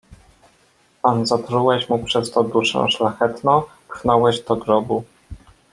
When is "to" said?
2.31-2.43